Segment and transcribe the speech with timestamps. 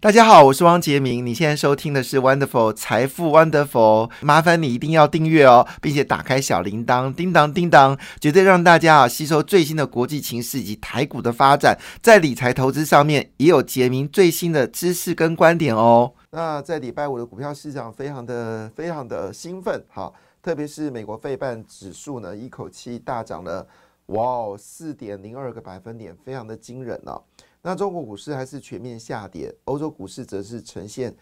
[0.00, 1.26] 大家好，我是汪杰明。
[1.26, 16.12] 你现在收听的是 Wonderful 财富 Wonderful，麻烦你一定要订阅哦，并且打开小铃铛，叮当叮当，绝对让大家啊吸收最新的国际情势以及台股的发展，在理财投资上面也有杰明最新的知识跟观点哦。
[16.30, 23.66] 那在礼拜五的股票市场非常的非常的兴奋，好，特别是美国费半指数呢，一口气大涨了，
[24.06, 27.20] 哇哦，四点零二个百分点，非常的惊人哦。
[27.62, 31.14] 那中国股市还是全面下跌，欧洲股市则是呈现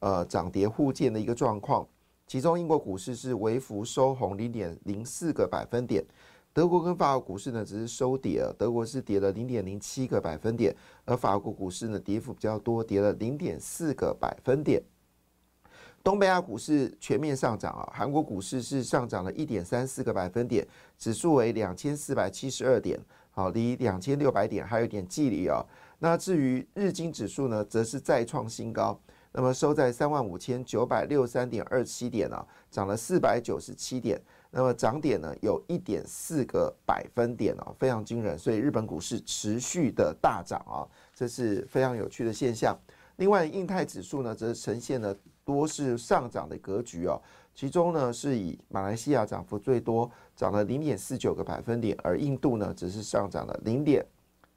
[0.00, 1.86] 呃涨跌互见的一个状况。
[2.26, 6.02] 其中英国股市是微幅收红零点零四个百分点，
[6.52, 10.74] 德国跟法国股市呢只是收跌了，德国是跌了零点零七个百分点，
[11.04, 14.82] 而法国股市呢跌幅比较多，跌了零点四个百分点。
[16.02, 20.66] 东北亚股市全面上涨啊，韩国股市是上涨了一点三四个百分点，
[20.98, 22.98] 指数为两千四百七十二点。
[23.32, 25.64] 好，离两千六百点还有一点距离哦。
[25.98, 29.00] 那至于日经指数呢，则是再创新高，
[29.32, 38.38] 那么收在三万五千九百六十三点二七点啊，涨了四百九十七点，那么涨点呢有一点四个百分点啊，非常惊人。
[38.38, 42.78] 所以日本股市持续的大涨啊，这是非常有趣的现象。
[43.16, 47.20] 另外，印太指数呢，则呈现了多是上涨的格局哦。
[47.54, 54.04] 其中呢，是以马来西亚涨幅最多，涨了零点四九个百分点，而印度呢，只是上涨了零点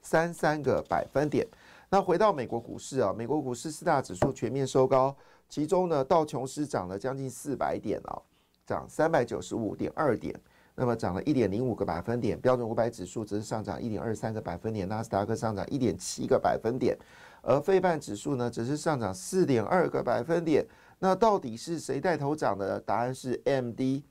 [0.00, 1.46] 三三个百分点。
[1.90, 5.14] 那回到美国股市啊，美国股市四大指数全面收高，
[5.48, 8.20] 其中呢，道琼斯涨了将近四百点啊，
[8.64, 10.34] 涨三百九十五点二点，
[10.74, 12.40] 那么涨了一点零五个百分点。
[12.40, 16.96] 标准五百指数则是上涨一点二三个百分点，纳斯达克上涨一点七个百分点，
[17.42, 20.66] 而费半指数呢，只是上涨四点二个百分点。
[20.98, 22.80] 那到底是谁带头涨的？
[22.80, 24.02] 答案是 MD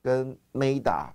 [0.00, 1.10] 跟 Meta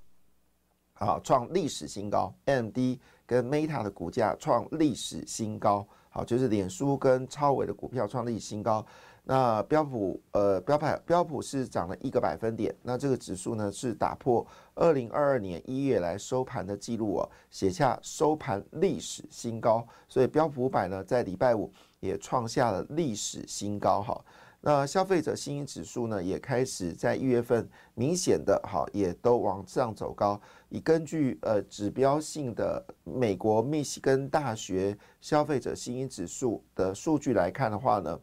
[0.93, 2.33] 啊，创历史新高。
[2.45, 8.85] MD 跟 Meta 的股价创历史新高，好，就是脸书跟超伟的股票创历史新高。
[9.23, 19.85] 那标普呃标牌标普是涨了一个百分点，那这个指数呢是打破二零二二年一月来收盘的记录哦，写下收盘历史新高。
[20.07, 21.69] 所以标普五百呢在礼拜五
[21.99, 24.23] 也创下了历史新高，哈。
[24.59, 30.39] 那消费者信心指数呢，也开始在一月份明显的哈，也都往上走高。
[30.69, 38.19] 以根据呃指标性的美国密西根大学消费者信心指数的数据来看的话呢，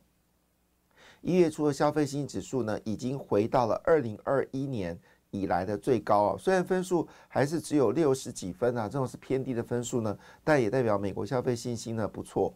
[1.22, 4.98] 一月初的消费信心指数呢，已经回到了二零二一年
[5.30, 6.36] 以来的最高啊。
[6.36, 12.52] 虽然分数还是只有六十几分啊，这种是偏低的分数呢，但也代表美国消费信心呢不错。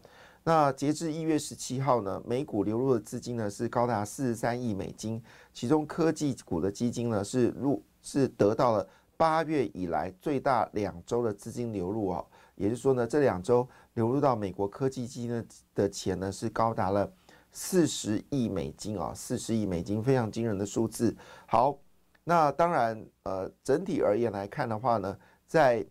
[0.48, 5.22] 那截至一月十七号呢，美股流入的资金呢是高达四十三亿美金，
[5.52, 8.88] 其中科技股的基金呢是入是得到了
[9.18, 17.12] 八月以来最大两周的资金流入哦，也就是说呢，这两周流入到美国科技基金的钱呢是高达了
[17.52, 21.14] 四十亿美金啊，四十亿美金非常惊人的数字。
[21.46, 21.76] 好，
[22.24, 25.14] 那当然呃，整体而言来看的话呢，
[25.46, 25.84] 在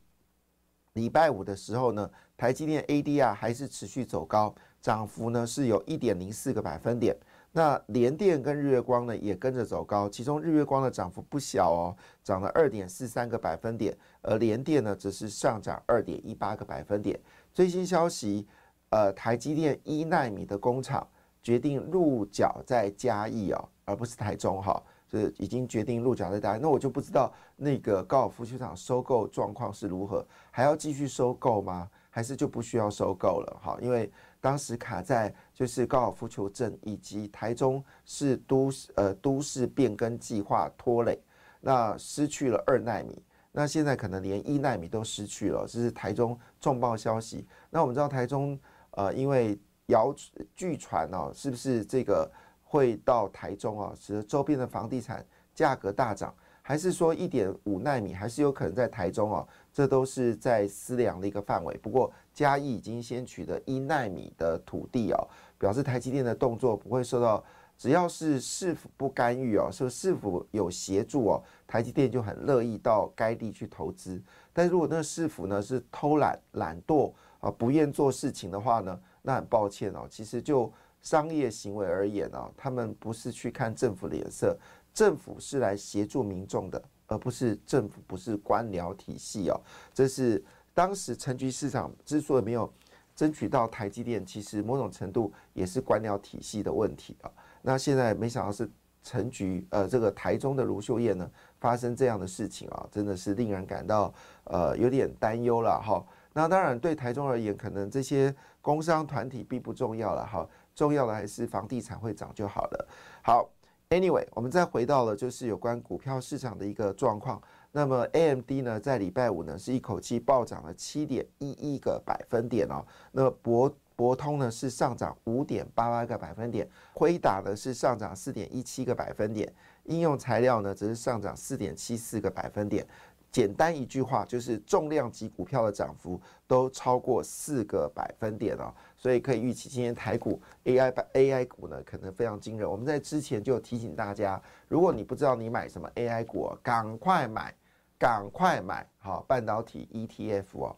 [0.93, 2.09] 礼拜五的时候呢。
[2.37, 7.17] 台积电 ADR 还是持续走高，涨幅呢是有一点零四个百分点。
[7.51, 17.19] 那联电跟日月光呢也跟着走高，其中日月光的涨幅不小哦，涨了二点四三个百分点，而联电呢则是上涨二点一八个百分点。
[17.55, 18.45] 最新消息，
[18.91, 21.07] 呃，台积电一纳米的工厂
[21.41, 24.81] 决定入脚在嘉义哦，而不是台中哈。
[25.09, 31.89] 就是已经决定入脚在大，那我就不知道那个高尔夫球场收购状况是如何，还要继续收购吗？
[32.17, 33.59] 还是就不需要收购了？
[33.61, 34.11] 哈，因为
[34.41, 41.21] 当时卡在就是高尔夫球镇以及台中市都市呃都市变更计划拖累，
[41.61, 47.45] 那失去了二纳米，那现在可能连一纳米都失去了，这是台中重磅消息。
[47.69, 49.55] 那我们知道台中呃，因为
[49.85, 50.11] 谣
[50.55, 52.27] 据传哦，是不是这个？
[52.69, 59.47] 会到台中啊，使得周边的房地产价格大涨，还是说一点五纳米还是有可能在台中啊？
[59.77, 61.77] 这都是在思量的一个范围。
[61.77, 65.27] 不过嘉义已经先取得一纳米的土地哦，
[65.59, 67.43] 表示台积电的动作不会受到，
[67.77, 74.19] 只要是市府不干预哦，说市府有协助哦，台积电就很乐意到该地去投资。
[74.51, 80.73] 但如果那个市府呢是偷懒懒惰啊，不愿做事情的话呢，那很抱歉哦，其实就。
[80.99, 84.57] 商业行为而言啊，他们不是去看政府的脸色，
[84.95, 89.59] 政府是来协助民众的，而不是政府不是官僚体系哦。
[89.93, 90.43] 这是
[90.73, 92.71] 当时城局市场之所以没有
[93.15, 97.31] 争取到台积电，其实某种程度也是官僚体系的问题啊。
[97.63, 98.69] 那现在没想到是
[99.01, 104.13] 陈局，呃，这个台中的卢秀燕呢，发生这样的事情啊，真的是令人感到
[104.43, 106.05] 呃有点担忧了哈。
[106.33, 112.87] 那当然对台中而言，可能这些工商团体并不重要了哈，重要的还是房地产会涨就好了。
[113.23, 113.49] 好
[113.89, 117.41] ，Anyway，我们再回到了就是有关股票市场的一个状况。
[117.71, 122.83] 那么 AMD 呢，在礼拜五呢是一口气暴涨了七点一一个百分点哦。
[123.11, 129.51] 那博博通呢是上涨五点八八个百分点，辉达呢是上涨四点一七个百分点，
[129.83, 132.85] 应用材料呢则是上涨四点七四个百分点。
[133.31, 142.69] 简单一句话，就是重量级股票的涨幅都超过四个百分点哦，所以可以预期今天台股 AI AI 股呢可能非常惊人。
[142.69, 147.53] 我们在之前就提醒大家，如果你不知道你买什么 AI 股，赶快买，
[147.99, 150.75] 赶快买，好半导体 ETF 哦。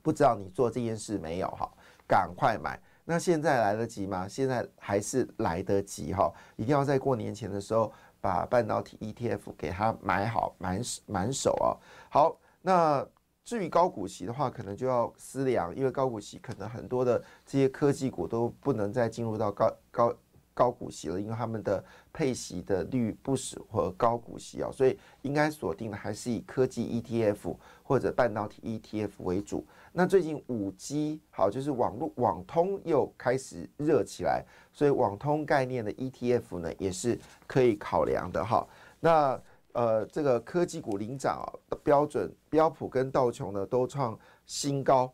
[0.00, 1.68] 不知道你做这件事没有哈？
[2.06, 2.80] 赶快买。
[3.10, 4.28] 那现在来得及吗？
[4.28, 7.90] 现在还是来得及哈，一定要在过年前的时候。
[8.20, 11.70] 把半导体 ETF 给它买好满满手啊！
[12.10, 13.06] 好，那
[13.44, 20.12] 至于高股息的话，可能就要思量，因为高股息可能很多的这些科技股都不能再进入到高高。
[20.52, 21.82] 高股息了，因为他们的
[22.12, 29.64] 配息的率不适合高股息啊，所以应该锁定的还是以科技 ETF 或者半导体 ETF 为主。
[29.98, 37.18] 那最近五 G 好，就是网络网通又开始热起来，所以网通概念的 ETF 呢也是
[37.48, 38.64] 可以考量的哈。
[39.00, 39.42] 那
[39.72, 41.50] 呃，这个科技股领涨啊，
[41.82, 44.16] 标准标普跟道琼呢都创
[44.46, 45.12] 新高。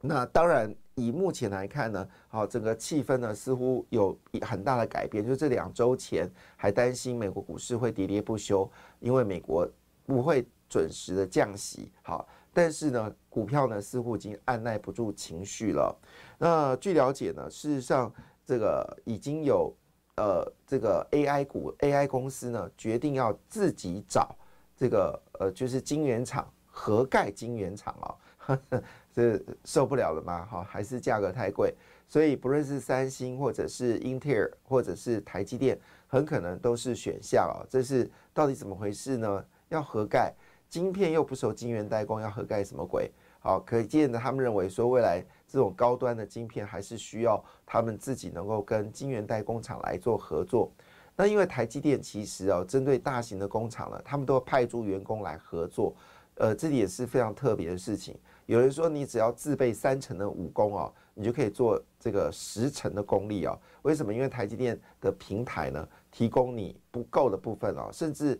[0.00, 5.26] 那当然，以目前来看呢，好，整个气氛呢似乎有很大的改变。
[5.26, 9.68] 就这两周前还担心美国股市会喋喋不休，因为美国
[10.06, 11.90] 不会准时的降息。
[12.02, 15.96] 好，但是呢，股票呢似乎已经按耐不住情绪了。
[16.38, 18.12] 那据了解呢，事实上
[18.44, 19.74] 这个已经有
[20.16, 24.34] 呃这个 AI 股 AI 公司呢决定要自己找
[24.76, 28.08] 这个呃就是晶圆厂合盖晶圆厂啊。
[29.12, 30.46] 这受不了了吗？
[30.46, 31.74] 哈，还是价格太贵？
[32.08, 37.60] 所以不论是三星，或者是英特尔，或者是台积电，很可能都是选项啊。
[37.68, 39.44] 这是到底怎么回事呢？
[39.68, 40.32] 要合盖
[40.68, 43.10] 晶片又不受晶圆代工，要合盖什么鬼？
[43.40, 50.70] 好，可见的他们认为说，未来这种高端的晶片还是需要他们自己能够跟晶圆代工厂来做合作。
[51.16, 55.94] 那因为台积电其实哦，针对大型的工厂呢，他们都派驻员工来合作。
[56.34, 58.16] 呃，这里也是非常特别的事情。
[58.46, 63.58] 有人说，你只要自备三成的武功哦，你就可以做这个十成的功力哦。
[63.82, 64.14] 为什么？
[64.14, 68.38] 因为台积电的平台呢，提供你不够的部分哦，甚至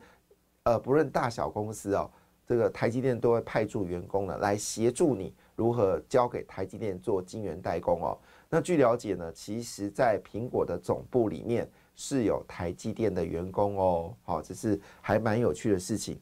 [0.63, 2.09] 呃，不论大小公司哦，
[2.49, 8.19] 这个台积电都会派驻员工呢，来协助你如何交给台积电做晶圆代工哦。
[8.49, 14.15] 那据了解呢，其实在苹果的总部里面是有台积电的员工哦。
[14.23, 16.19] 好，这是还蛮有趣的事情。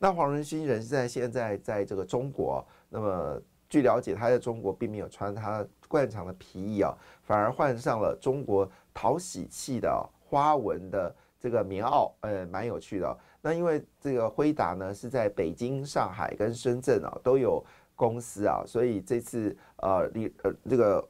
[0.00, 6.92] 那黄仁勋人是在现在在这个中国，那么据了解，他在中国并没有穿他惯常的皮衣哦，
[7.22, 13.16] 反而换上了中国讨喜气的花纹的这个棉袄，呃，蛮有趣的。
[13.48, 17.64] 那因为这个辉达呢是在北京、上海跟深圳啊都有
[17.96, 21.08] 公司啊，所以这次呃，李呃这个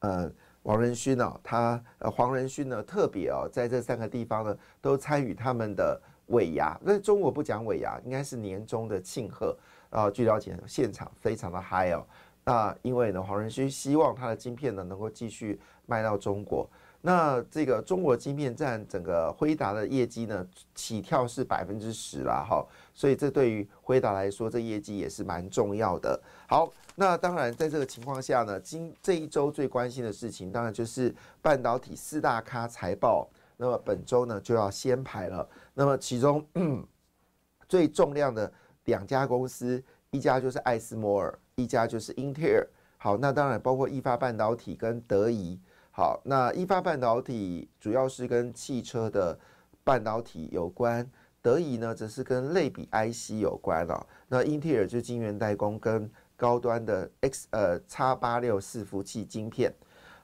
[0.00, 0.30] 呃
[0.64, 5.98] 王仁勋呢，他呃黄仁勋呢特别啊在这三个地方呢都参与他们的。
[6.26, 9.58] 尾牙，那中国不讲尾牙，应该是年终的庆贺
[9.90, 10.08] 啊。
[10.08, 12.06] 据了解，现场非常的嗨哦。
[12.44, 16.70] 那因为呢，黄仁勋希望他的晶片呢能够继续卖到中国。
[17.02, 22.62] 那这个中国晶片占整个辉达的业绩呢，起跳是百分之十啦，哈。
[22.92, 26.20] 所以这对于辉达来说，这业绩也是蛮重要的。
[26.46, 33.26] 好，那当然在这个情况下呢，今这一周最关心的事情，当然就是半导体四大咖财报。
[33.56, 35.48] 那么本周呢就要先排了。
[35.72, 36.46] 那么其中
[37.66, 38.52] 最重量的
[38.84, 42.66] 两家公司，一家就是艾斯摩尔，一家就是英特尔。
[42.98, 45.58] 好，那当然包括易发半导体跟德仪。
[45.90, 49.38] 好，那易发半导体主要是跟汽车的
[49.82, 51.08] 半导体有关，
[51.42, 54.06] 德仪呢则是跟类比 IC 有关了。
[54.28, 59.74] 那英特尔就晶圆代工跟高端的 X 呃 X 八六伺服器晶片。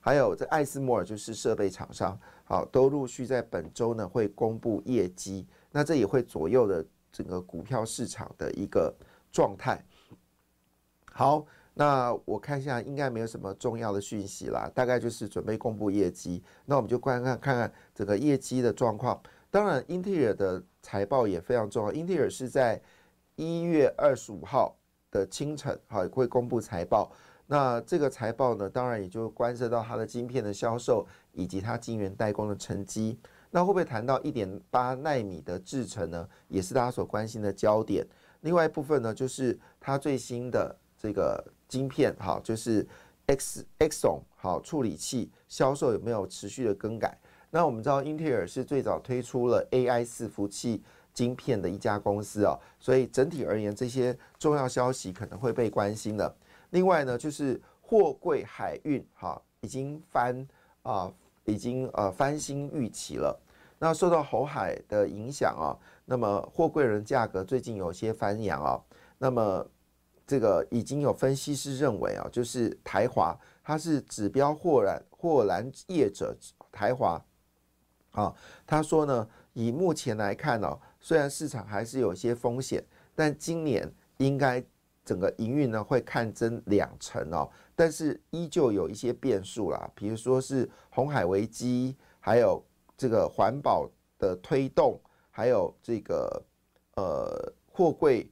[0.01, 8.95] 还有这艾斯摩尔就是设备厂商，好，都陆续在本周呢会公布业绩，那这也会左右的整个股票市场的一个
[9.33, 9.85] 状态。
[11.13, 11.45] 好，
[11.79, 19.21] 那我看一下，应该没有什么重要的讯息啦，大概就是准备公布业绩，那我们就观看看看整个业绩的状况。
[19.51, 22.81] 当然，英特尔的财报也非常重要，英特尔是在
[23.35, 24.75] 一月二十五号
[25.11, 27.13] 的清晨，好会公布财报。
[27.47, 33.19] 那这个财报呢，当然也就关涉到它的晶片的销售以及它晶圆代工的成绩。
[33.51, 36.27] 那会不会谈到一点八纳米的制程呢？
[36.49, 38.03] 也是大家所关心的焦点。
[38.41, 42.87] 另外一部分呢，就是它最新的这个晶片，好，就是
[43.27, 47.19] X Xon 好处理器销售有没有持续的更改？
[47.51, 50.83] 那我们知道英特尔是最早推出了 AI 伺服器
[51.15, 56.37] 晶片的一家公司啊，所以整体而言，这些重要消息可能会被关心的。
[56.71, 60.47] 另外呢，就是货柜海运哈已经翻
[60.83, 61.11] 啊，
[61.45, 63.41] 已经呃翻新预期了。
[63.79, 68.81] 那受到红海的影响啊，那么货柜人价格最近有些翻扬啊。
[69.19, 69.67] 那么
[70.27, 76.37] 这个已经有分析师认为啊，就是台华它是指标货揽货揽业者
[76.73, 77.23] 台华
[78.13, 78.35] 啊，
[78.67, 84.65] 他说呢，以目前来看呢，虽然市场还是有些风险，但今年应该。
[85.07, 92.61] 整个营运呢会看增两成哦，但是依旧有一些变数啦，比如说是红海危机，还有
[92.97, 96.43] 这个环保的推动，还有这个
[96.97, 98.29] 呃货柜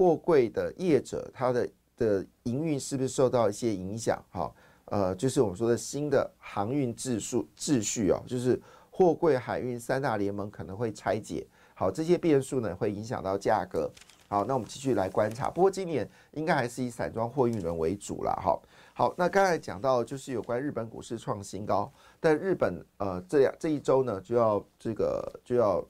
[0.00, 4.18] 货柜的业者，它的的营运是不是受到一些影响？
[4.30, 4.50] 哈，
[4.86, 8.58] 呃，就是我们说的新的航运秩序秩序哦，就是
[8.90, 13.90] 货柜海运三大联盟可能会拆解，好，这些变数呢会影响到价格。
[14.26, 15.50] 好，那我们继续来观察。
[15.50, 18.32] 不过今年应该还是以散装货运轮为主了。
[18.42, 18.58] 哈，
[18.94, 25.84] 好，那刚才讲到就是有关日本股市创新高，但日本呃这两这一周呢就要这个就要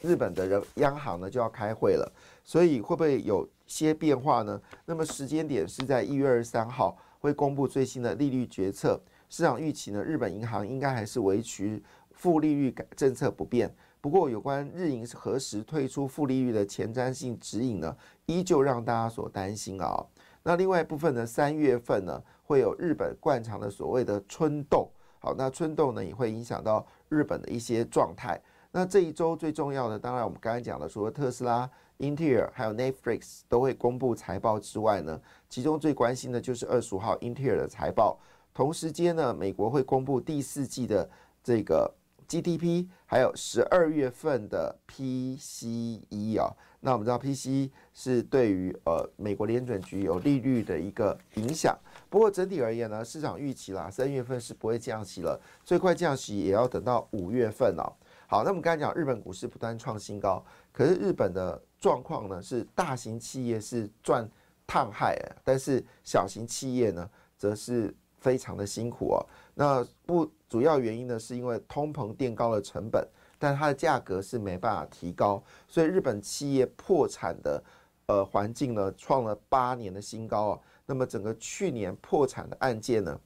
[0.00, 2.12] 日本的人央行呢就要开会了，
[2.44, 4.60] 所以会不会有些变化呢？
[4.84, 11.82] 那么时间点是在一月二十三号会公布最新的利率决策，市场预期呢日本银行应该还是维持
[12.12, 13.74] 负利率改政策不变。
[14.00, 17.96] 不过，有关日银何时退出负利率的前瞻性指引呢，
[18.26, 20.06] 依旧让大家所担心啊。
[20.44, 28.40] 那另外一部分呢，三月份呢会有日本惯常的所谓的春斗，好，那春斗呢也会影响到日本的一些状态。
[28.76, 31.66] 那这一周最重要的，当然我们刚才讲的，除了特斯拉、
[31.96, 35.18] 英特尔还有 Netflix 都会公布财报之外呢，
[35.48, 38.18] 其中最关心的就是二十五号英特尔的财报。
[38.52, 41.08] 同时间呢，美国会公布第四季的
[41.42, 41.90] 这个。
[42.28, 51.78] GDP 还有十二月份的 PCE 啊，那我们知道 PCE 是对于呃美国联准局有利率的一个影响。
[52.10, 57.92] 不过整体而言呢，市场预期啦，三月份是不会降息了，最快降息也要等到五月份哦。
[58.26, 64.28] 好，那我们刚才讲日本股市不断创新高，可是日本的状况呢是大型企业是赚
[64.66, 69.26] 烫害，但是小型企业呢则是非常的辛苦哦。
[69.54, 70.30] 那不。
[70.48, 73.04] 主要原因呢，是因为通膨垫高了成本，
[73.36, 77.62] 但它的价格是没办法提高，所以日本企业破产的
[78.06, 80.60] 呃环境呢，创了八年的新高啊。
[80.86, 83.20] 那么整个去年破产的案件呢，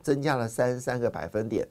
[0.00, 1.68] 增加了三十三个百分点，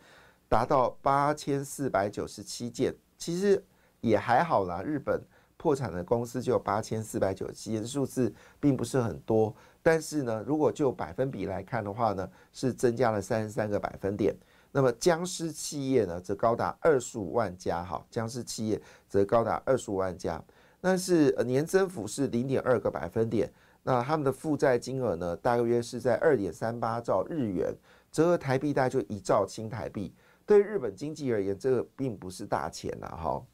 [0.49, 2.93] 达到八千四百九十七件。
[3.17, 3.63] 其实
[4.01, 5.21] 也还好啦，日本
[5.55, 9.53] 破产的公司就有八千四百九十七件，数字并不是很多。
[9.81, 14.35] 但是呢，如果就百分比来看的话呢，是增加了三十三个百分点。
[14.71, 20.41] 那么僵尸企业呢，则高达二十五万家，哈，僵尸企业则高达二十五万家，
[20.79, 23.51] 但是年增幅是零点二个百分点。
[23.83, 27.73] 那他们的负债金额呢，大约是在二点三八兆日元，
[28.11, 30.13] 折合台币大概就一兆新台币。
[30.49, 33.45] 对日本经济而言，这个并不是大钱呐，哈。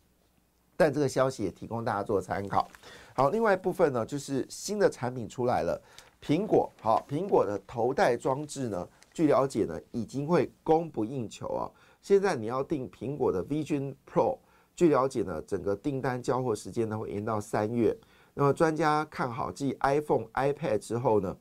[0.78, 2.70] 但这个消息也提供大家做参考。
[3.14, 5.82] 好，另外一部分呢，就是新的产品出来了，
[6.22, 8.88] 苹果，好，苹果的头戴装置呢。
[9.12, 11.68] 据了解呢，已经会供不应求啊！
[12.02, 14.38] 现在你要订苹果的 Vision Pro，
[14.74, 17.94] 据了解呢，整个订单交货时间呢会延到三月。
[18.34, 21.36] 那么专家看好继 iPhone、iPad 之后呢，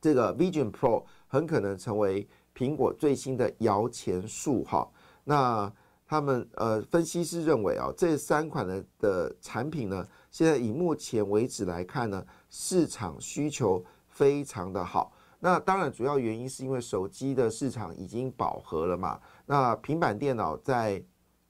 [0.00, 2.28] 这个 Vision Pro 很可能成为
[2.58, 4.88] 苹果最新的摇钱树哈。
[5.22, 5.72] 那
[6.04, 15.12] 他们呃分析师认为啊，这三款的的产品呢，现在以目前为止来看呢，市场需求非常的好。
[15.38, 19.20] 那当然，主要原因是因为手机的市场已经饱和了嘛。
[19.46, 21.00] 那平板电脑在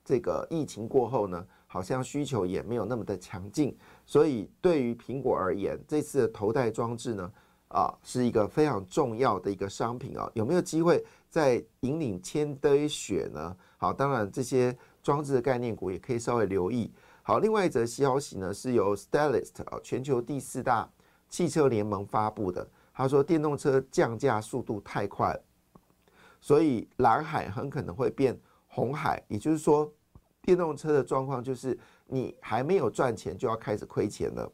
[0.05, 3.75] 这个疫情过后呢，好像需求也没有那么的强劲。
[4.05, 7.33] 所以对于苹果而言，这次的头戴装置呢，
[7.69, 10.31] 啊，是一个非常重要的一个商品啊。
[10.35, 13.57] 有没有机会再引领千堆雪呢？
[13.77, 16.93] 好，当然这些装置的概念股也可以稍微留意。
[17.23, 20.91] 好，另外一则消息呢，是由 Stellist 啊，全球第四大
[21.29, 22.67] 汽车联盟发布的。
[22.95, 25.39] 他说，电动车降价速度太快，
[26.41, 29.23] 所以蓝海很可能会变红海。
[29.29, 29.93] 也就是说，
[30.43, 34.51] 电动车的状况就是你还没有赚钱就要开始亏钱了，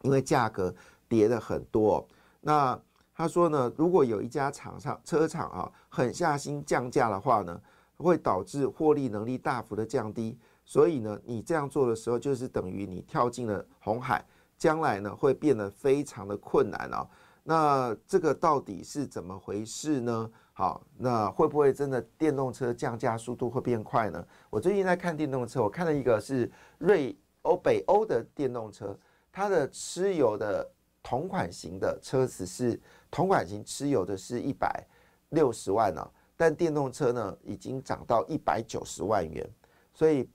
[0.00, 0.74] 因为价格
[1.08, 2.08] 跌的很多。
[2.42, 2.78] 那
[3.14, 7.58] 他说呢，如果有一家厂商车厂啊狠下心降价的话呢，
[7.96, 10.38] 会导致获利能力大幅的降低。
[10.64, 14.24] 所以呢，你这样做的时候，就是等于你跳进了红海，
[14.58, 17.08] 将来呢会变得非常的困难啊。
[17.44, 20.30] 那这个到底是怎么回事呢？
[20.52, 24.24] 好，那会不会真的电动车降价速度会变快呢？
[24.50, 28.96] 我最近在看电动车，我看了一个是瑞欧北欧的电动车，
[29.32, 30.70] 它的持有的
[31.02, 32.80] 同款型的车子是
[33.10, 34.86] 同款型持有的是一百
[35.30, 39.48] 六十万呢，但电动车呢已经涨到一百九十万元，
[39.92, 40.28] 所以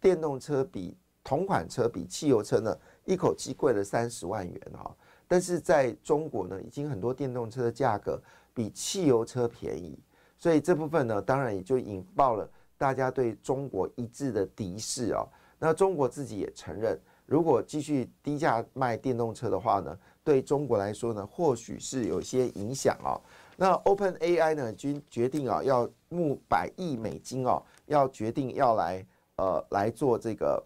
[0.00, 4.94] 电动车比同款车比汽油车呢一口气贵了三十万元哈。
[5.26, 8.20] 但是在中国呢，已经很多电动车的价格
[8.52, 9.98] 比汽油车便宜，
[10.38, 15.26] 所以这部分呢，当然也就引爆了大家对中国一致的敌视啊。
[15.58, 23.20] 那中国自己也承认，如果继续低价卖电动车的话呢，对中国来说呢，或许是有些影响啊。
[23.56, 30.60] 那 Open AI 呢，均决定啊，要募百亿美金哦，要决定要来呃来做这个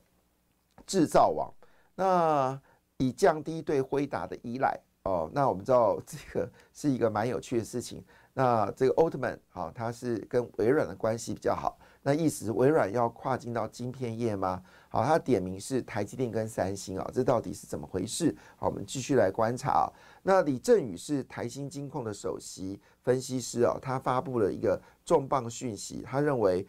[0.87, 1.53] 制造网。
[1.95, 2.59] 那
[2.97, 8.03] 以降低对辉达的依赖哦，那我们知道 这个是一个蛮有趣的事情。
[8.33, 11.77] 那这个奥特曼好，他是跟微软的关系比较好。
[12.09, 14.63] 那意思微软要跨进到晶片业吗？
[14.89, 18.35] 好，他点名是台积电跟三星啊，这到底是怎么回事？
[18.57, 19.93] 好，我们继续来观察。
[20.23, 26.67] 那李振宇是台新金控的首席分析师啊，他发布了一个重磅讯息，他认为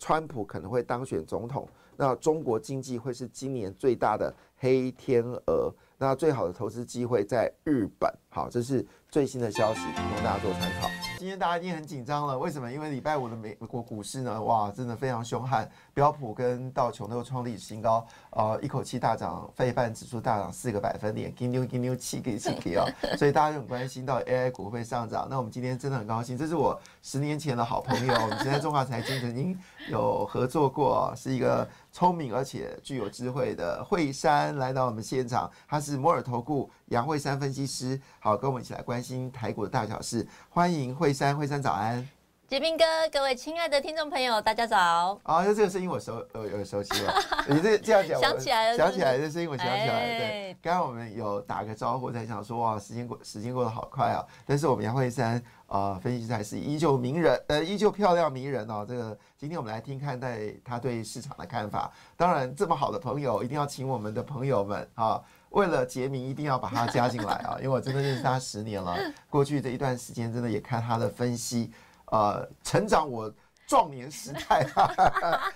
[0.00, 4.34] 川普可能会当选总统，那中国经济会是今年最大的。
[4.58, 8.12] 黑天鹅，那最好的投资机会在日本。
[8.30, 11.05] 好，这是最新的消息，供大家做参考。
[11.26, 12.70] 今天大家已经很紧张了，为什么？
[12.72, 22.86] 因为礼拜五的美国股市呢，哇，真的非常凶悍，标普跟道琼都创历史新高，呃，一口气大涨，费半指数大涨四个百分点，金牛金牛七个七个啊，
[23.18, 25.26] 所以大家就很关心到 AI 股会上涨。
[25.28, 29.58] 那我们今天真的很高兴，这是我十年前的好朋友，我们现在中华财经曾经
[29.90, 37.98] 有合作过，是一个聪明而且具有智慧的惠山来到我们现场，他是摩尔投顾杨惠山分析师。
[38.20, 40.28] 好，跟我们一起来关心台股的大小事。
[40.50, 42.06] 欢迎惠山，惠山早安，
[42.46, 45.18] 杰斌哥，各位亲爱的听众朋友，大家早。
[45.22, 47.14] 啊，就这个声音我熟，呃，有熟悉了。
[47.48, 50.18] 你这这样讲， 想起来了，想起来的声音我想起来了。
[50.18, 54.22] 对，刚刚我们有打个招呼，在想说，哇，时间过，时间过得好快啊。
[54.44, 58.84] 但是我们杨惠山啊，分析师还是依旧迷人，呃，依旧漂亮迷人哦。
[58.86, 61.92] 这个今天我们来听看待他对市场的看法。
[62.16, 65.22] 当然，这么好的朋友，一定要请我们的朋友们啊。
[65.50, 67.56] 为了杰明，一定要把他加进来啊！
[67.58, 68.94] 因为我真的认识他十年了，
[69.30, 71.72] 过去这一段时间真的也看他的分析，
[72.06, 73.32] 呃，成长我
[73.66, 74.66] 壮年时代。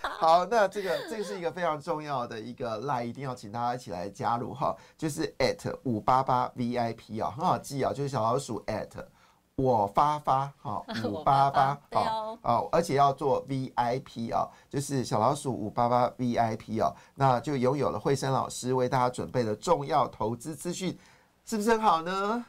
[0.01, 8.88] 好，那这个这个是一个非常重要的一个赖，一定要请大家一起来加入哈，就是 at 五八八 VIP 啊，很好记啊，就是小老鼠 at。
[9.62, 20.99] 我发发好 五八八好啊，而且要做 VIP 啊，就是小老鼠五八八 VIP 哦，那就拥有了慧生老师为大家准备的重要投资资讯，
[21.44, 22.44] 是不是很好呢？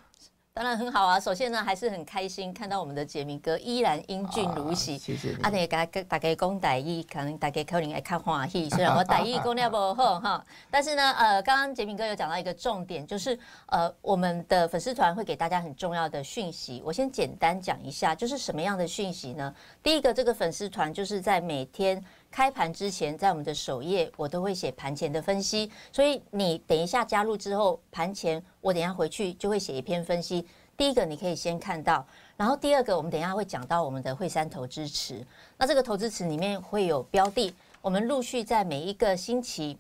[0.54, 1.18] 当然很好啊！
[1.18, 4.98] 首先呢，还是很开心看到我们的杰明哥依然英俊如昔。
[4.98, 5.36] 谢谢你。
[5.42, 8.70] 啊，你大家大家讲台意，可能大家可能爱看欢喜。
[8.76, 16.82] 虽然我台意讲了不好哈，但是呢，呃，刚刚杰明哥有讲到一个重点，就是呃，我们的粉丝团会给大家很重要的讯息。
[16.86, 19.56] 我先简单讲一下，就是什么样的讯息呢？
[19.82, 22.04] 第一个，这个粉丝团就是在每天。
[22.32, 30.48] 开盘之前，在我们的首页，我都会写盘前的分析，所以你等一下加入之后，盘前我等下回去就会写一篇分析。
[30.78, 32.04] 第一个你可以先看到，
[32.38, 35.24] 然后第二个我们等一下会讲到我们的惠山投资池，
[35.58, 39.78] 那这个投资池里面会有标的，我们陆续在每一个星期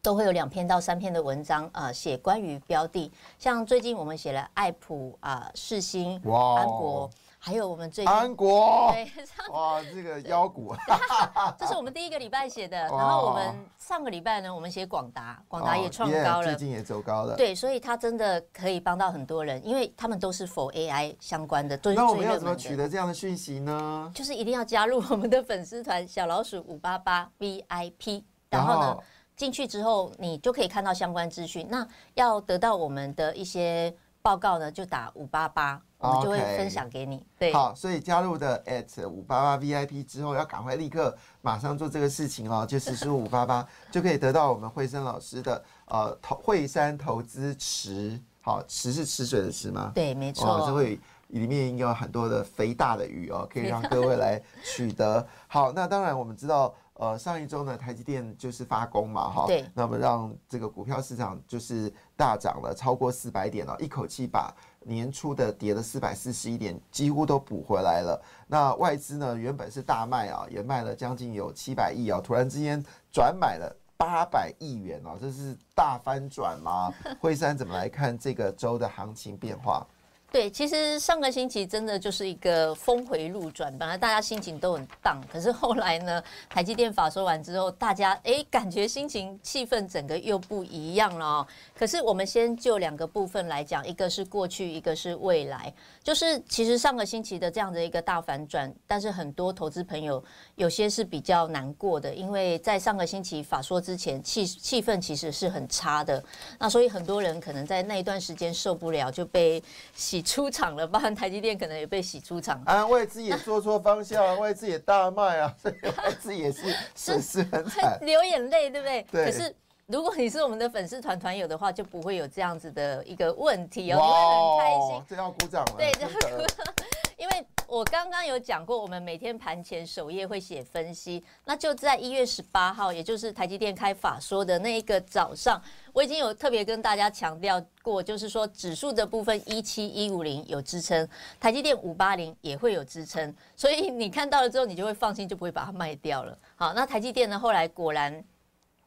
[0.00, 6.12] 都会有两篇到三篇的文章啊，写关于标的，像最近我们写了爱普啊、世新、
[6.56, 7.10] 安国。
[7.44, 8.94] 还有我们最安国，
[9.50, 10.72] 哇，这个妖股，
[11.58, 12.76] 这是我们第一个礼拜写的。
[12.82, 17.34] 然后我们上个礼拜呢，我们写广达，广达也创高了，最近也走高了。
[17.34, 21.76] 对，所以它真的可以帮到很多人，因为他们都是否 AI 相关的。
[21.82, 24.08] 那我们要怎么取得这样的讯息呢？
[24.14, 28.96] 就是一定要加入我们的粉丝团小老鼠五八八 VIP，然后呢
[29.34, 31.66] 进去之后，你就可以看到相关资讯。
[31.68, 35.82] 那要得到我们的一些报告呢，就打五八八。
[36.02, 37.24] 我就会分享给你。
[37.38, 48.20] 对，好，所以加入的 at 五八八 VIP 之后，要赶快立刻马上做这个事情哦，就实施五八八就可以得到我们惠生老师的呃投惠山投资池。
[48.40, 49.92] 好，池是池水的池吗？
[49.94, 50.64] 对，没错。
[50.66, 55.24] 这会里面应该有很多的肥大的鱼哦，可以让各位来取得。
[55.46, 56.74] 好，那当然我们知道。
[56.94, 68.20] 呃，上一周呢，台积电就是发功嘛，哈，那么让这个股票市场就是大涨了超过四百点了，一口气把年初的跌了四百四十一点，几乎都补回来了。
[68.46, 76.92] 那外资呢，原本是大卖啊，也卖了将近有七百亿啊，突然之间转买了八百亿元啊，这是大翻转吗？
[77.20, 79.86] 惠山怎么来看这个周的行情变化？
[80.32, 91.46] 对，其实上个星期真的就是一个峰回路转，本来大家心情都很荡，可是后来呢，台积电法说完之后，大家哎感觉心情气氛整个又不一样了哦。
[91.74, 95.70] 可是我们先就两个部分来讲，一个是过去，一个是未来。
[96.02, 106.24] 就是其实上个星期的这样的一个大反转，但是很多投资朋友有些是比较难过的，因为在上个星期法说之前，气气氛其实是很差的，
[106.58, 109.62] 那所以很多人可能在那一段时间受不了，就被
[109.94, 110.21] 洗。
[110.22, 112.62] 出场了，包含台积电可能也被洗出场。
[112.64, 119.02] 啊，外资也做错方向，外资也大卖啊，所以外资也是损失很惨， 流眼泪，对不对？
[119.10, 119.24] 对。
[119.26, 119.54] 可是
[119.86, 125.04] 如果你是我们的粉丝团团友的话，就不会有这样子的一个问题哦，你会很开心。
[125.10, 125.74] 这要鼓掌了。
[125.76, 126.66] 对，这要鼓掌，
[127.18, 127.46] 因为。
[127.72, 135.58] 我刚刚有讲过，我们每天盘前首页会写分析，那就在一月十八号，也就是台积电开法说的那一个早上，
[135.94, 141.08] 我已经有特别跟大家强调过，就是说指数的部分一七一五零有支撑，
[141.40, 146.38] 台积电五八零也会有支撑，所以你看到了之后，你就会放心，就不会把它卖掉了。
[146.56, 148.22] 好，那台积电呢，后来果然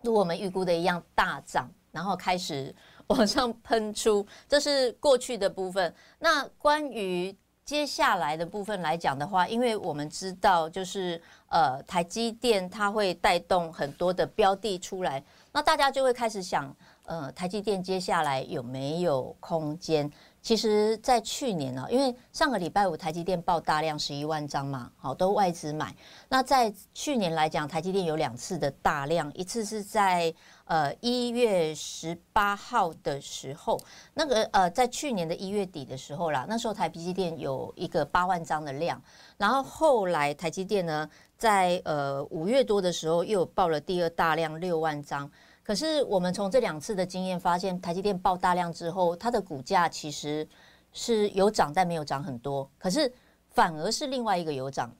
[0.01, 2.71] 如我们预估的一样大涨，然后开始
[3.07, 5.91] 往上喷出，这是过去的部分。
[6.19, 16.73] 那关于接下来的部分来讲的话，因为我们知道，就是呃，台积电它会带动很多的标的出来，那大家就会开始想，
[17.05, 20.09] 呃，台积电接下来有没有空间？
[20.43, 25.91] 其实，在去年呢，因为上个礼拜五台积电报大量十一万张嘛，好，都外资买。
[26.29, 30.31] 那在去年来讲，台积电有两次的大量，一次是在
[30.65, 33.79] 呃一月十八号的时候，
[34.13, 39.01] 那个呃在去年的一月底的时候啦，那时候台积电有一个八万张的量，
[39.37, 45.29] 然后后来台积电呢，在呃五月多的时候又报了第二大量六万张。
[45.63, 50.47] 可是我们从这两次的经验发现，台积电爆大量之后，它的股价其实
[50.93, 52.69] 是有涨，但没有涨很多。
[52.77, 53.11] 可是
[53.49, 54.91] 反而是另外一个有涨。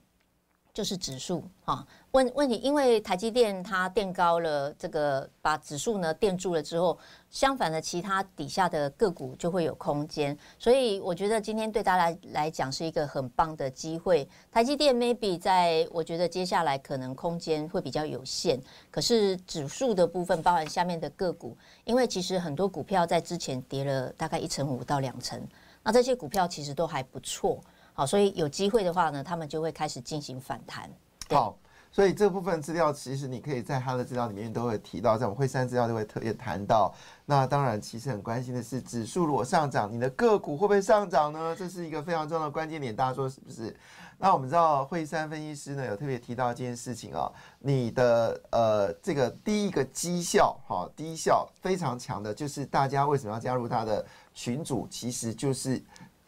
[0.76, 6.98] 就是指数哈，问问题，因为台积电它垫高了这个，把指数呢垫住了之后，
[7.30, 14.28] 相反的，其他底下的个股就会有空间，所以我觉得今天对大家来讲是一个很棒的机会。
[14.52, 18.60] 台积电 maybe 在我觉得接下来可能空间会比较有限，
[18.90, 25.42] 可是指数的部分，包含下面的个股，因为其实很多股票在之前跌了大概一成五到两成，
[25.82, 27.58] 那这些股票其实都还不错。
[27.96, 30.90] 好，所以有机会的话呢，他们就会开始进行反弹。
[31.30, 31.56] 好，
[31.90, 36.94] 所以这部分资料其实你可以在他的资料里面都会提到，在我们会山资料都会特别谈到。
[37.24, 41.56] 那当然，其实很关心的是，指数如果上涨，你的个股会不会上涨呢？
[41.58, 43.74] 这是一个非常重要的关键点，大家说是不是？
[44.18, 54.04] 那我们知道惠山分析师呢有特别提到一件事情啊，你的呃这个第一个绩效哈低效非常强的，就是大家为什么要加入他的
[54.34, 54.86] 群组？
[54.90, 55.82] 其实就是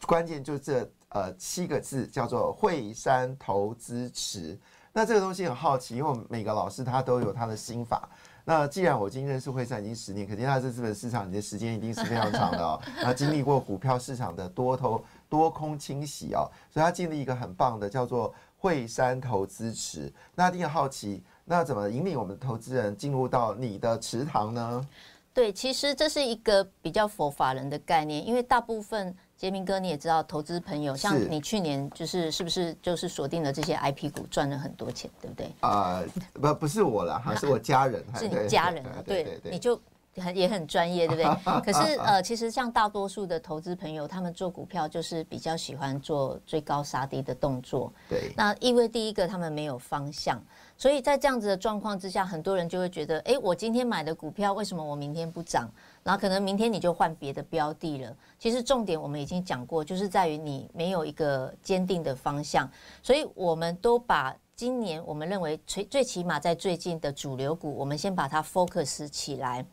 [0.07, 0.89] 关键就是这。
[1.09, 4.57] 呃，七个字叫做惠山投资池。
[4.93, 8.07] 那这个东西很好奇，因为每个老师他都有他的心法。
[8.45, 12.79] 那既然我已经认识惠山已经十年，可见他在资本市场你的时间一定是非常长的哦。
[13.01, 20.11] 那经历过股票市场的多头多空清洗哦，所以他建立一个很棒的叫做惠山投资池。
[20.35, 24.87] 那一定好奇，那怎么引领我们的投资人进入到你的池塘呢？
[25.33, 29.15] 对，其实这是一个比较佛法人的概念，因为大部分。
[29.39, 35.49] 杰明哥，你也知道，投资朋友像你去年就是是不是就是锁定了这些 IP 股，赚了很多钱，对不对？
[35.61, 39.79] 啊，不不是我了， 是我家人，是你家人，对，你就
[40.17, 41.61] 很也很专业，对不对？
[41.61, 48.33] 可是呃，其实像大多数的投资朋友，他们做股票就是比较喜欢做追高杀低的动作，对。
[48.35, 50.37] 那因为第一个他们没有方向。
[50.79, 55.69] 所以在这样子的状况之下，很多人就会觉得，哎，我今天买的股票为什么我明天不涨？
[56.03, 58.15] 然后可能明天你就换别的标的了。
[58.39, 62.65] 其实重点我们已经讲过，就是在于你没有一个坚定的方向。
[63.03, 69.65] 所以我们都把今年我们认为最最起码在最近的主流股，我们先把它 focus 起来，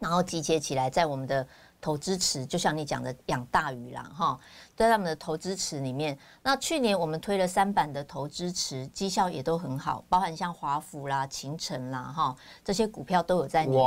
[0.00, 1.46] 然后集结起来，在我们的。
[1.82, 4.38] 投资池就像你讲的养大鱼啦，哈，
[4.76, 6.16] 在他们的投资池里面。
[6.40, 13.84] 那去年我们推了三版的投资池，绩效也都很好，包含像华府啦、秦城啦，哈，这些股票都有在里面。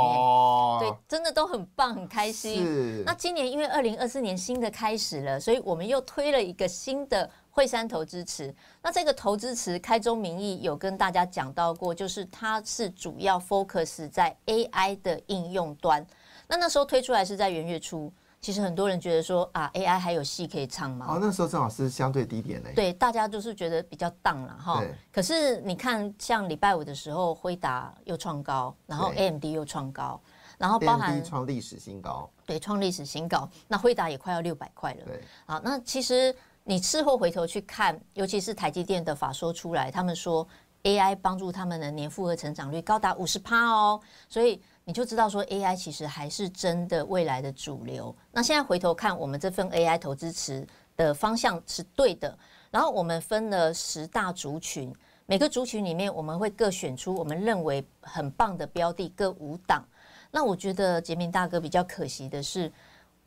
[0.78, 3.02] 对，真的都很棒，很开心。
[3.06, 8.54] 那今年因为二零二四年新的开始了，所以我们又推了一个新的惠山投资池。
[8.82, 16.06] 那这个投资池开宗明义有跟大家讲到过，就是它是主要 focus 在 AI 的应用端。
[16.48, 21.06] 那那时候推出来是在元月初，其实很多人觉得说啊，AI 还有戏可以唱吗？
[21.08, 22.72] 哦，那时候正好是相对低点嘞。
[22.74, 24.84] 对，大家都是觉得比较荡了哈。
[25.12, 30.20] 可是你看，像礼拜五的时候，辉达又创高，然后 AMD 又创高，
[30.56, 32.30] 然后包含创历史新高。
[32.44, 33.48] 对，创历史新高。
[33.66, 35.00] 那辉达也快要六百块了。
[35.04, 35.20] 对。
[35.46, 36.32] 好，那其实
[36.62, 40.46] 你事后回头去看，尤其是台积电的法说出来，他们说
[40.84, 44.62] AI 帮助他们的年复合成长率高达五十趴哦，所以。
[44.88, 48.14] 你就知道说 AI 其实还是真的未来的主流。
[48.30, 50.64] 那现在回头看，我们这份 AI 投资池
[50.96, 52.38] 的方向是对的。
[52.70, 54.94] 然后我们分了十大族群，
[55.26, 59.84] 每个族群里面我们会各选出我们认为很棒的标的，各五档。
[60.30, 62.70] 那我觉得杰明大哥比较可惜的是，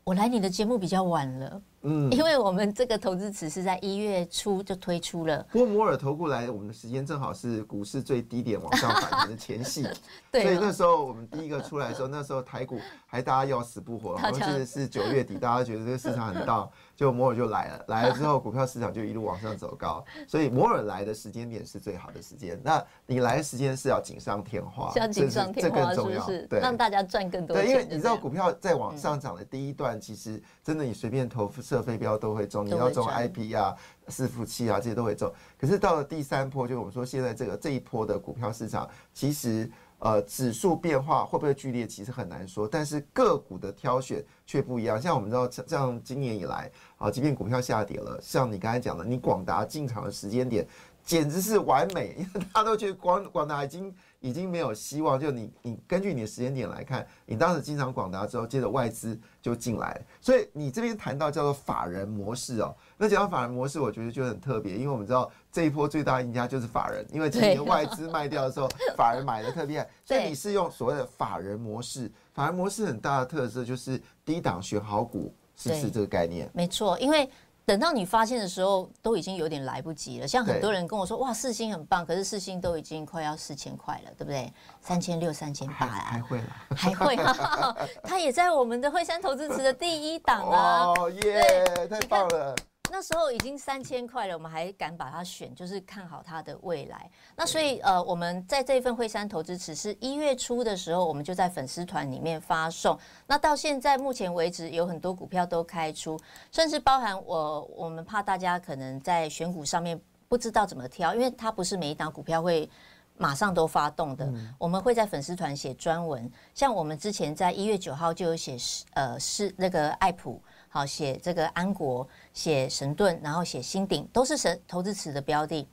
[0.02, 1.60] 我来你的节目比较晚了。
[1.82, 5.42] 嗯，因为我们这个投资词是在一月初就推出了。
[5.50, 9.82] 不过摩尔投过来，我们的时间正好是股市最低点往上反弹的前夕，
[10.30, 16.68] 所以那时候我们第一个出来的时候，那时候台股还大家要死不活，我记得是九月底，大家觉得这个市场很大，
[17.00, 22.60] 就摩尔就来了，来了之后股票市场就一路往上走高，所以摩尔来的时间点是最好的时间。
[22.62, 26.46] 那你来的时间是要锦上添花，要锦上添花是不是？
[26.48, 27.56] 对，让大家赚更多。
[27.56, 31.48] 对，因为你知道股票在往上涨的第一段，其实真的你随便投。
[31.62, 33.76] 射飞镖都会中，你要中 IP 啊、
[34.08, 35.30] 伺服器啊这些都会中。
[35.58, 42.66] 可是到了第三波，就我们说现在这个这一波的股票市场，其实呃指数变化会不会剧烈，其实很难说。
[42.66, 45.00] 但是个股的挑选却不一样。
[45.00, 50.66] 像我们知道，像今年以来啊，即便股票下跌了，像你刚才讲的，你广达进场的时间点
[51.04, 53.94] 简直是完美，因为大家都觉得广广达已经。
[54.20, 76.50] 已经没有希望，就你你根据你的时间点来看，你当时经常广达之后，接着外资就进来，所以你这边谈到叫做法人模式哦，那讲到法人模式，我觉得就很特别，因为我们知道这一波最大赢家就是法人，因为今年外资卖掉的时候，法人买的特厉害， 所以你是用所谓的法人模式，法人模式很大的特色就是低档选好股，是不是这个概念？
[76.52, 77.28] 没错，因为。
[77.70, 80.26] 等到你发现的时候，都已经有点来不及了。
[80.26, 84.52] 像很多人跟我说：“哇，四星很棒，可是四星都已经快要四千块了，对不对？
[84.80, 87.16] 三千六、三千八啊，还会啦，还会。
[88.02, 90.86] 他也在我们的惠山投资池的第一档啊！
[90.98, 92.56] 哦耶，太棒了。
[92.92, 97.08] 那时候已经三千块了，我们还敢把它选，就是看好它的未来。
[97.36, 102.98] 那所以呃，我们在这份惠山投资池是一月初的时候，我们就在粉丝团里面发送。
[103.28, 106.18] 那到现在目前为止，有很多股票都开出，
[106.50, 109.98] 甚至包含我，我们怕大家可能在选股上面
[110.28, 112.68] 不知道怎么挑，因为它不是每一档股票会
[113.16, 114.28] 马上都发动的。
[114.58, 120.42] 我们会在粉丝团写专文，像我们之前在一月九号就有写是呃是那个爱普。
[120.72, 125.66] 好，写这个安国，写神盾，然后写新鼎，都是神投资池的标的。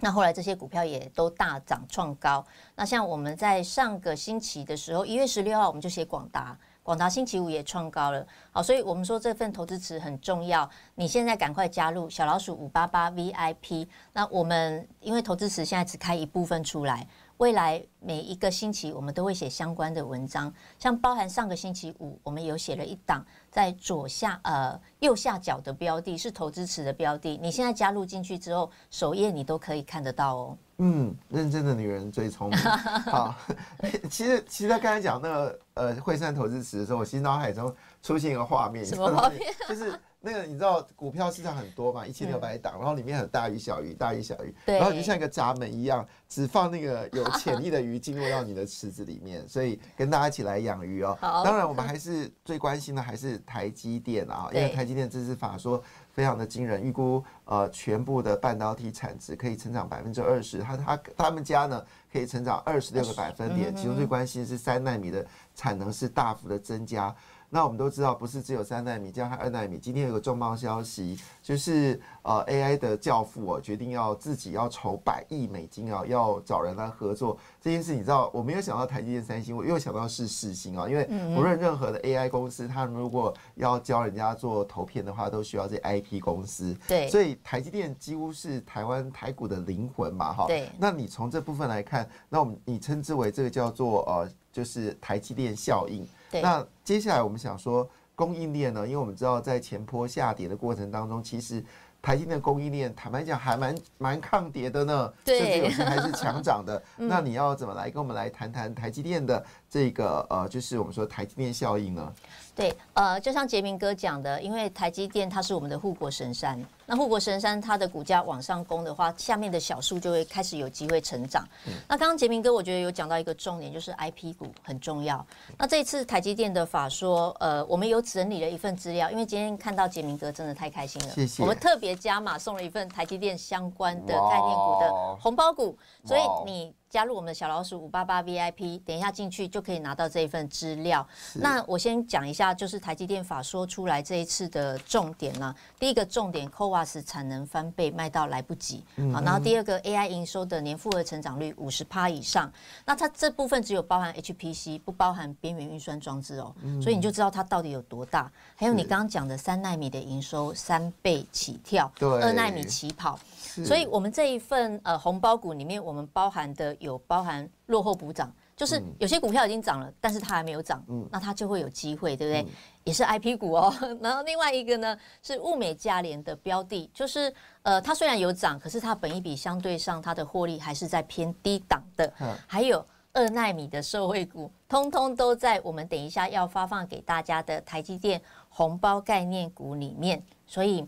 [0.00, 2.44] 那后来这些股票也都大涨创高。
[2.76, 8.24] 那像我们在上个星期的时候，一月十六号我们就写广达，广达星期五也创高了。
[8.52, 10.68] 好，所以我们说这份投资池很重要。
[10.94, 13.88] 你现在赶快加入小老鼠五八八 VIP。
[14.12, 17.08] 那我们因为投资池现在只开一部分出来。
[17.38, 27.38] 未来每一个星期，我们都会写相关的文章，像包含上个星期五，我们有写了一档在左下呃右下角的标的，是投资池的标的。
[27.42, 30.58] 你现在加入进去之后，首页你都可以看得到哦。
[30.78, 32.58] 嗯，认真的女人最聪明。
[32.58, 33.34] 好，
[34.10, 39.40] 其实其实他刚才讲那个呃惠善投资池的时候，我心脑海中出现一个画面，什么画面？
[39.68, 39.98] 就是。
[40.30, 51.16] 那个你知道股票市场很多嘛，一千六百档，然后里面有大鱼小鱼，大鱼小鱼，然后就像一个闸门一样，只放那个有潜力的鱼进入到你的池子里面，所以跟大家一起来养鱼哦。
[51.22, 67.14] 当然我们还是最关心的还是台积电啊，因为台积电这次法说非常的惊人，预估呃全部的半导体产值可以成长百分之二十，他他他们家呢可以成长二十六个百分点，其中最关心是三纳米的产能是大幅的增加。
[67.50, 69.78] 那我们都知道，不是只有三纳米，加上二纳米。
[69.78, 77.94] 今天有个重磅消息，就是呃，AI 的教父哦，决定要自己要筹百亿美金啊，要找人来合作这件事。
[77.94, 86.76] 你知道，我没有想到台积电、三星，我又想到是世星啊，因为不论任何的 AI 公司，他们如果要教人家做投片的话，都需要这 IP 公司。
[86.86, 90.46] 对，所以台积电几乎是台湾台股的灵魂嘛，哈。
[90.48, 90.68] 对。
[90.78, 96.06] 那你从这部分来看，那我们你称之为这个叫做呃，就是台积电效应。
[96.30, 98.84] 对那接下来我们想说供应链呢？
[98.84, 101.64] 因为我们知道在前坡下跌的过程当中，其实
[102.02, 106.82] 台积电供应链坦白讲还蛮蛮抗跌的呢，甚至有些还是强涨的。
[106.96, 112.12] 那你要怎么来跟我们来谈谈台积电的这个呃，就是我们说台积电效应呢？
[112.54, 116.60] 对，呃，就像杰明哥讲的，因为台积电它是我们的护国神山。
[116.86, 121.46] 那护国神山它的股价往上攻的话，下面的小数就会开始有机会成长。
[121.86, 125.24] 那刚刚杰明哥，我觉得有讲到一个重点，就是 I P 股很重要。
[125.56, 136.74] 那这一次台积电的法说，呃，我们有整理了一份资料，因为今天看到杰明哥真的太开心了，谢谢我们特别加码送了一份台积电相关的概念股的红包股，所以你。
[136.90, 141.06] 加入我们的小老鼠五八八 VIP，等一下进去就可以拿到这一份资料。
[141.34, 152.50] 那我先讲一下，就是台积电法说出来这一次的重点呢、第一个重点，CoWAS 产能翻倍卖到来不及，好，然后第二个 AI 营收的年复合成长率五十趴以上，
[152.86, 158.30] 那它这部分只有包含 HPC，不包含边缘运算装置哦，所以你就知道它到底有多大。
[158.56, 163.18] 还有你刚刚讲的三纳米的营收三倍起跳，二纳米起跑，
[163.64, 172.52] 所以我们这一份呃红包股里面，我们包含的有包含落后补涨，就是有些股票已经涨了，但是它还没有涨，那它就会有机会，对不对？
[172.84, 173.74] 也是 I P 股哦。
[174.00, 182.12] 然后另外一个呢是物美价廉的标的，就是呃它虽然有涨，可是它本一比相对上它的获利还是在偏低档的。
[182.46, 190.86] 还有二纳米的受惠股，通通都在我们等一下要发放给大家的台积电红包概念股里面，所以。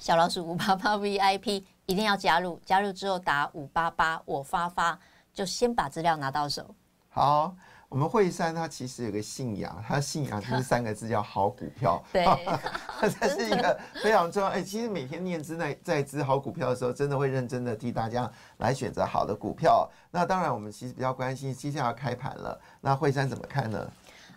[0.00, 4.98] 小老鼠五八八 VIP 一定要加入，加入之后打五八八我发发，
[5.32, 6.74] 就先把资料拿到手。
[7.10, 7.54] 好，
[7.88, 12.02] 我们惠山它其实有个信仰，它信仰就是三个字叫好股票。
[12.12, 12.26] 对
[13.20, 14.48] 这是一个非常重要。
[14.48, 19.88] 哎、其实每天念资在在资好股票的时候，真的会认真的替大家来选择好的股票。
[20.10, 23.88] 那当然，我们其实比较关心接下来要开盘了，那惠山怎么看呢？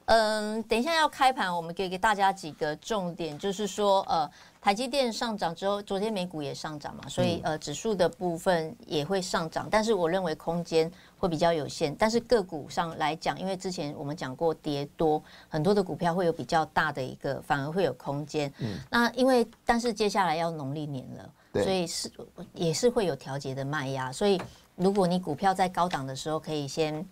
[0.08, 4.30] 嗯，等一下要开盘，我们给给大家几个重点，就是说，呃，
[4.62, 11.93] 台积电上涨之后，昨天美股也上涨嘛，所以呃，指数的部分也会上涨，但是我认为空间会比较有限。
[11.93, 18.50] 但是个股上来讲，因为之前我们讲过跌多，很多的股票会有比较大的一个，反而会有空间。
[18.89, 22.10] 那因为但是接下来要农历年了，所以是
[22.54, 24.41] 也是会有调节的卖压，所以
[24.78, 27.06] 如果你股票在高档的时候，可以先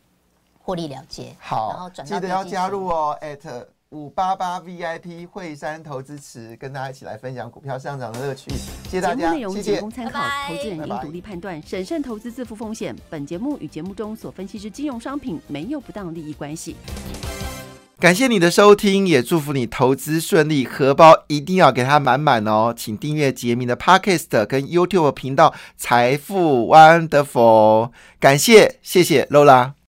[0.65, 8.49] 获利了结，然后好，记得要加入哦，at 五八八 VIP 惠山投资池，跟大家一起来分享股票上涨的乐趣。
[8.85, 9.91] 谢谢大家，节目内容仅供。
[9.91, 12.95] 参考拜拜，投资人应独立判断、审慎投资、自负风险。
[13.11, 16.75] 本节目与节目中所分析之金融商品没有不当利益关系。
[17.99, 22.73] 感谢你的收听，也祝福你投资顺利，荷包一定要给它满满哦！
[22.75, 27.87] 请订阅杰明的 Podcast 跟 YouTube 频道《财富 Wonderful》，
[28.19, 29.75] 感谢，谢谢 Lola。